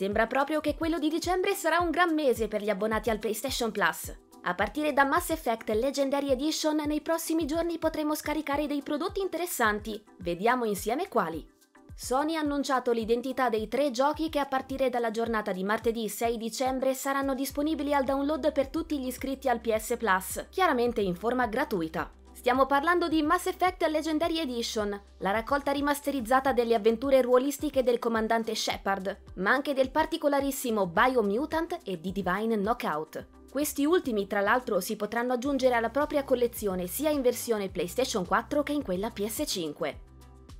Sembra 0.00 0.26
proprio 0.26 0.60
che 0.60 0.76
quello 0.76 0.98
di 0.98 1.10
dicembre 1.10 1.52
sarà 1.52 1.80
un 1.80 1.90
gran 1.90 2.14
mese 2.14 2.48
per 2.48 2.62
gli 2.62 2.70
abbonati 2.70 3.10
al 3.10 3.18
PlayStation 3.18 3.70
Plus. 3.70 4.10
A 4.44 4.54
partire 4.54 4.94
da 4.94 5.04
Mass 5.04 5.28
Effect 5.28 5.68
Legendary 5.68 6.30
Edition 6.30 6.76
nei 6.86 7.02
prossimi 7.02 7.44
giorni 7.44 7.78
potremo 7.78 8.14
scaricare 8.14 8.66
dei 8.66 8.80
prodotti 8.80 9.20
interessanti. 9.20 10.02
Vediamo 10.20 10.64
insieme 10.64 11.06
quali. 11.08 11.46
Sony 11.94 12.36
ha 12.36 12.40
annunciato 12.40 12.92
l'identità 12.92 13.50
dei 13.50 13.68
tre 13.68 13.90
giochi 13.90 14.30
che 14.30 14.38
a 14.38 14.46
partire 14.46 14.88
dalla 14.88 15.10
giornata 15.10 15.52
di 15.52 15.64
martedì 15.64 16.08
6 16.08 16.38
dicembre 16.38 16.94
saranno 16.94 17.34
disponibili 17.34 17.92
al 17.92 18.04
download 18.04 18.52
per 18.52 18.68
tutti 18.68 18.98
gli 18.98 19.06
iscritti 19.06 19.50
al 19.50 19.60
PS 19.60 19.98
Plus, 19.98 20.46
chiaramente 20.48 21.02
in 21.02 21.14
forma 21.14 21.46
gratuita. 21.46 22.10
Stiamo 22.40 22.64
parlando 22.64 23.06
di 23.08 23.20
Mass 23.20 23.48
Effect 23.48 23.82
Legendary 23.82 24.38
Edition, 24.38 24.98
la 25.18 25.30
raccolta 25.30 25.72
rimasterizzata 25.72 26.54
delle 26.54 26.74
avventure 26.74 27.20
ruolistiche 27.20 27.82
del 27.82 27.98
comandante 27.98 28.54
Shepard, 28.54 29.24
ma 29.34 29.50
anche 29.50 29.74
del 29.74 29.90
particolarissimo 29.90 30.86
Biomutant 30.86 31.80
e 31.84 32.00
di 32.00 32.12
Divine 32.12 32.56
Knockout. 32.56 33.26
Questi 33.50 33.84
ultimi, 33.84 34.26
tra 34.26 34.40
l'altro, 34.40 34.80
si 34.80 34.96
potranno 34.96 35.34
aggiungere 35.34 35.74
alla 35.74 35.90
propria 35.90 36.24
collezione 36.24 36.86
sia 36.86 37.10
in 37.10 37.20
versione 37.20 37.68
PlayStation 37.68 38.24
4 38.24 38.62
che 38.62 38.72
in 38.72 38.82
quella 38.82 39.12
PS5. 39.14 40.09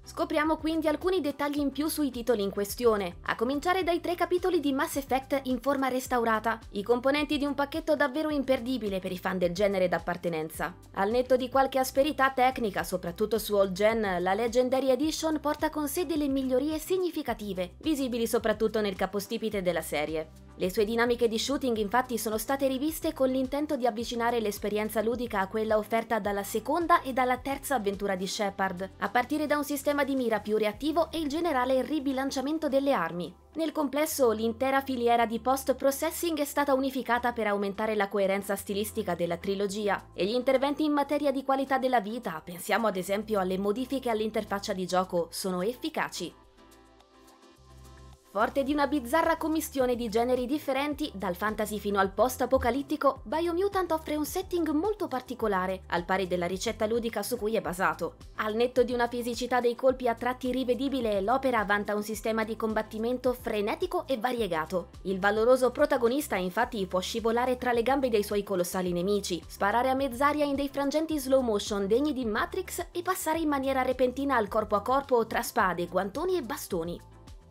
Scopriamo 0.02 0.56
quindi 0.56 0.88
alcuni 0.88 1.20
dettagli 1.20 1.58
in 1.58 1.70
più 1.70 1.86
sui 1.88 2.10
titoli 2.10 2.42
in 2.42 2.50
questione, 2.50 3.18
a 3.26 3.36
cominciare 3.36 3.84
dai 3.84 4.00
tre 4.00 4.14
capitoli 4.16 4.58
di 4.58 4.72
Mass 4.72 4.96
Effect 4.96 5.42
in 5.44 5.60
forma 5.60 5.88
restaurata, 5.88 6.58
i 6.70 6.82
componenti 6.82 7.38
di 7.38 7.44
un 7.44 7.54
pacchetto 7.54 7.94
davvero 7.94 8.28
imperdibile 8.28 8.98
per 8.98 9.12
i 9.12 9.18
fan 9.18 9.38
del 9.38 9.52
genere 9.52 9.88
d'appartenenza. 9.88 10.74
Al 10.94 11.10
netto 11.10 11.36
di 11.36 11.48
qualche 11.48 11.78
asperità 11.78 12.30
tecnica, 12.30 12.82
soprattutto 12.82 13.38
su 13.38 13.54
Old 13.54 13.72
Gen, 13.72 14.16
la 14.20 14.34
Legendary 14.34 14.90
Edition 14.90 15.38
porta 15.38 15.70
con 15.70 15.86
sé 15.86 16.06
delle 16.06 16.28
migliorie 16.28 16.78
significative, 16.78 17.74
visibili 17.78 18.26
soprattutto 18.26 18.80
nel 18.80 18.96
capostipite 18.96 19.62
della 19.62 19.82
serie. 19.82 20.48
Le 20.60 20.68
sue 20.68 20.84
dinamiche 20.84 21.26
di 21.26 21.38
shooting 21.38 21.78
infatti 21.78 22.18
sono 22.18 22.36
state 22.36 22.68
riviste 22.68 23.14
con 23.14 23.30
l'intento 23.30 23.76
di 23.76 23.86
avvicinare 23.86 24.40
l'esperienza 24.40 25.00
ludica 25.00 25.40
a 25.40 25.48
quella 25.48 25.78
offerta 25.78 26.18
dalla 26.18 26.42
seconda 26.42 27.00
e 27.00 27.14
dalla 27.14 27.38
terza 27.38 27.76
avventura 27.76 28.14
di 28.14 28.26
Shepard, 28.26 28.90
a 28.98 29.08
partire 29.08 29.46
da 29.46 29.56
un 29.56 29.64
sistema 29.64 30.04
di 30.04 30.14
mira 30.14 30.40
più 30.40 30.58
reattivo 30.58 31.10
e 31.10 31.18
il 31.18 31.28
generale 31.28 31.80
ribilanciamento 31.80 32.68
delle 32.68 32.92
armi. 32.92 33.34
Nel 33.54 33.72
complesso, 33.72 34.32
l'intera 34.32 34.82
filiera 34.82 35.24
di 35.24 35.40
post-processing 35.40 36.38
è 36.38 36.44
stata 36.44 36.74
unificata 36.74 37.32
per 37.32 37.46
aumentare 37.46 37.94
la 37.94 38.08
coerenza 38.08 38.54
stilistica 38.54 39.14
della 39.14 39.38
trilogia 39.38 40.08
e 40.12 40.26
gli 40.26 40.34
interventi 40.34 40.84
in 40.84 40.92
materia 40.92 41.30
di 41.30 41.42
qualità 41.42 41.78
della 41.78 42.02
vita, 42.02 42.38
pensiamo 42.44 42.86
ad 42.86 42.98
esempio 42.98 43.40
alle 43.40 43.56
modifiche 43.56 44.10
all'interfaccia 44.10 44.74
di 44.74 44.84
gioco, 44.84 45.28
sono 45.30 45.62
efficaci. 45.62 46.39
Forte 48.32 48.62
di 48.62 48.72
una 48.72 48.86
bizzarra 48.86 49.36
commistione 49.36 49.96
di 49.96 50.08
generi 50.08 50.46
differenti, 50.46 51.10
dal 51.12 51.34
fantasy 51.34 51.80
fino 51.80 51.98
al 51.98 52.12
post-apocalittico, 52.12 53.22
Biomutant 53.24 53.90
offre 53.90 54.14
un 54.14 54.24
setting 54.24 54.70
molto 54.70 55.08
particolare, 55.08 55.80
al 55.88 56.04
pari 56.04 56.28
della 56.28 56.46
ricetta 56.46 56.86
ludica 56.86 57.24
su 57.24 57.36
cui 57.36 57.56
è 57.56 57.60
basato. 57.60 58.14
Al 58.36 58.54
netto 58.54 58.84
di 58.84 58.92
una 58.92 59.08
fisicità 59.08 59.58
dei 59.58 59.74
colpi 59.74 60.06
a 60.06 60.14
tratti 60.14 60.52
rivedibile, 60.52 61.20
l'opera 61.22 61.64
vanta 61.64 61.96
un 61.96 62.04
sistema 62.04 62.44
di 62.44 62.54
combattimento 62.54 63.32
frenetico 63.32 64.06
e 64.06 64.16
variegato. 64.16 64.90
Il 65.02 65.18
valoroso 65.18 65.72
protagonista 65.72 66.36
infatti 66.36 66.86
può 66.86 67.00
scivolare 67.00 67.56
tra 67.56 67.72
le 67.72 67.82
gambe 67.82 68.10
dei 68.10 68.22
suoi 68.22 68.44
colossali 68.44 68.92
nemici, 68.92 69.42
sparare 69.44 69.90
a 69.90 69.94
mezz'aria 69.94 70.44
in 70.44 70.54
dei 70.54 70.68
frangenti 70.68 71.18
slow 71.18 71.40
motion 71.40 71.88
degni 71.88 72.12
di 72.12 72.24
Matrix 72.24 72.86
e 72.92 73.02
passare 73.02 73.40
in 73.40 73.48
maniera 73.48 73.82
repentina 73.82 74.36
al 74.36 74.46
corpo 74.46 74.76
a 74.76 74.82
corpo 74.82 75.26
tra 75.26 75.42
spade, 75.42 75.88
guantoni 75.88 76.36
e 76.36 76.42
bastoni. 76.42 77.09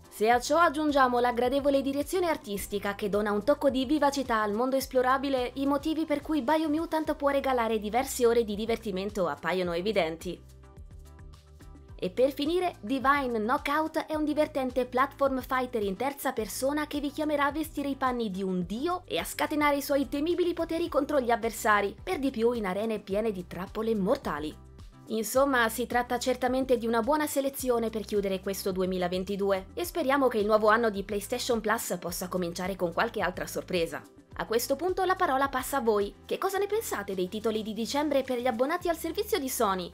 Se 0.09 0.29
a 0.29 0.39
ciò 0.39 0.57
aggiungiamo 0.57 1.19
la 1.19 1.31
gradevole 1.31 1.81
direzione 1.81 2.27
artistica 2.27 2.95
che 2.95 3.09
dona 3.09 3.31
un 3.31 3.43
tocco 3.43 3.69
di 3.69 3.85
vivacità 3.85 4.41
al 4.41 4.51
mondo 4.51 4.75
esplorabile, 4.75 5.51
i 5.55 5.65
motivi 5.65 6.05
per 6.05 6.21
cui 6.21 6.41
Biomutant 6.41 7.15
può 7.15 7.29
regalare 7.29 7.79
diverse 7.79 8.25
ore 8.25 8.43
di 8.43 8.55
divertimento 8.55 9.27
appaiono 9.27 9.71
evidenti. 9.73 10.57
E 12.01 12.09
per 12.09 12.31
finire, 12.31 12.75
Divine 12.79 13.39
Knockout 13.39 14.05
è 14.05 14.15
un 14.15 14.23
divertente 14.23 14.85
platform 14.85 15.41
fighter 15.41 15.83
in 15.83 15.97
terza 15.97 16.31
persona 16.31 16.87
che 16.87 16.99
vi 16.99 17.11
chiamerà 17.11 17.45
a 17.45 17.51
vestire 17.51 17.89
i 17.89 17.95
panni 17.95 18.31
di 18.31 18.41
un 18.41 18.65
dio 18.65 19.03
e 19.05 19.17
a 19.17 19.25
scatenare 19.25 19.77
i 19.77 19.81
suoi 19.81 20.07
temibili 20.07 20.53
poteri 20.53 20.87
contro 20.87 21.19
gli 21.19 21.29
avversari, 21.29 21.95
per 22.01 22.19
di 22.19 22.31
più 22.31 22.53
in 22.53 22.65
arene 22.65 22.99
piene 22.99 23.31
di 23.31 23.45
trappole 23.47 23.93
mortali. 23.95 24.67
Insomma, 25.09 25.69
si 25.69 25.87
tratta 25.87 26.19
certamente 26.19 26.77
di 26.77 26.85
una 26.85 27.01
buona 27.01 27.25
selezione 27.25 27.89
per 27.89 28.05
chiudere 28.05 28.41
questo 28.41 28.71
2022 28.71 29.67
e 29.73 29.83
speriamo 29.83 30.27
che 30.27 30.37
il 30.37 30.45
nuovo 30.45 30.67
anno 30.67 30.91
di 30.91 31.03
PlayStation 31.03 31.61
Plus 31.61 31.97
possa 31.99 32.27
cominciare 32.27 32.75
con 32.75 32.93
qualche 32.93 33.21
altra 33.21 33.47
sorpresa. 33.47 34.03
A 34.35 34.45
questo 34.45 34.75
punto 34.75 35.03
la 35.05 35.15
parola 35.15 35.49
passa 35.49 35.77
a 35.77 35.81
voi. 35.81 36.13
Che 36.25 36.37
cosa 36.37 36.59
ne 36.59 36.67
pensate 36.67 37.15
dei 37.15 37.27
titoli 37.27 37.63
di 37.63 37.73
dicembre 37.73 38.21
per 38.21 38.39
gli 38.39 38.47
abbonati 38.47 38.87
al 38.87 38.97
servizio 38.97 39.39
di 39.39 39.49
Sony? 39.49 39.91